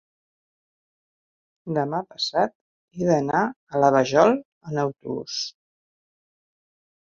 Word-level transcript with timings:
demà 1.79 1.99
passat 2.15 2.55
he 3.01 3.11
d'anar 3.11 3.43
a 3.45 3.85
la 3.85 3.93
Vajol 3.99 4.35
amb 4.41 4.85
autobús. 4.89 5.41